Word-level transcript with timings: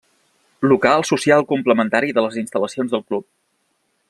Local 0.71 1.03
social 1.11 1.45
complementari 1.53 2.13
de 2.19 2.25
les 2.29 2.41
instal·lacions 2.45 2.97
del 2.97 3.09
club. 3.11 3.31